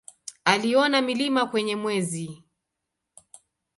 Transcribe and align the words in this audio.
Aliona 0.45 1.01
milima 1.01 1.45
kwenye 1.45 1.75
Mwezi. 1.75 2.43